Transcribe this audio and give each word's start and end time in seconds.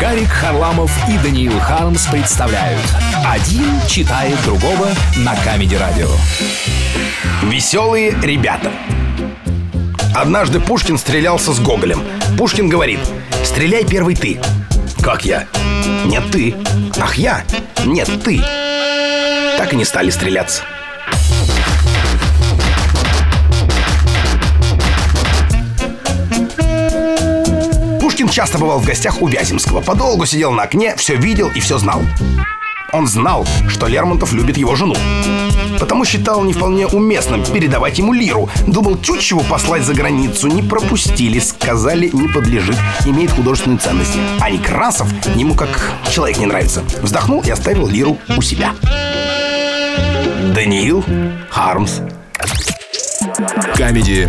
Гарик 0.00 0.30
Харламов 0.30 0.90
и 1.10 1.18
Даниил 1.18 1.60
Хармс 1.60 2.06
представляют. 2.06 2.80
Один 3.22 3.66
читает 3.86 4.34
другого 4.44 4.88
на 5.18 5.36
Камеди 5.36 5.74
Радио. 5.74 6.08
Веселые 7.42 8.16
ребята. 8.22 8.72
Однажды 10.14 10.58
Пушкин 10.58 10.96
стрелялся 10.96 11.52
с 11.52 11.60
Гоголем. 11.60 12.02
Пушкин 12.38 12.68
говорит 12.68 13.00
Стреляй 13.44 13.84
первый 13.84 14.16
ты 14.16 14.40
Как 15.02 15.24
я? 15.24 15.46
Нет, 16.06 16.24
ты 16.32 16.54
Ах, 16.98 17.16
я? 17.16 17.44
Нет, 17.84 18.08
ты 18.24 18.42
Так 19.58 19.72
и 19.72 19.76
не 19.76 19.84
стали 19.84 20.10
стреляться 20.10 20.64
часто 28.30 28.58
бывал 28.58 28.78
в 28.78 28.86
гостях 28.86 29.20
у 29.22 29.28
Вяземского 29.28 29.80
Подолгу 29.80 30.26
сидел 30.26 30.52
на 30.52 30.62
окне, 30.62 30.94
все 30.96 31.16
видел 31.16 31.50
и 31.54 31.60
все 31.60 31.78
знал 31.78 32.02
он 32.92 33.06
знал, 33.06 33.46
что 33.68 33.86
Лермонтов 33.86 34.32
любит 34.32 34.56
его 34.56 34.74
жену. 34.74 34.94
Потому 35.78 36.04
считал 36.04 36.42
не 36.42 36.52
вполне 36.52 36.86
уместным 36.86 37.44
передавать 37.44 37.98
ему 37.98 38.12
лиру. 38.12 38.48
Думал, 38.66 38.96
Тютчеву 38.96 39.42
послать 39.42 39.84
за 39.84 39.94
границу 39.94 40.48
не 40.48 40.62
пропустили, 40.62 41.38
сказали, 41.38 42.10
не 42.12 42.28
подлежит, 42.28 42.76
имеет 43.06 43.30
художественную 43.30 43.78
ценность. 43.78 44.16
А 44.40 44.50
Некрасов 44.50 45.08
ему 45.36 45.54
как 45.54 45.92
человек 46.10 46.38
не 46.38 46.46
нравится. 46.46 46.82
Вздохнул 47.02 47.42
и 47.42 47.50
оставил 47.50 47.86
лиру 47.88 48.18
у 48.36 48.42
себя. 48.42 48.74
Даниил 50.54 51.04
Хармс. 51.50 52.00
Камеди 53.74 54.28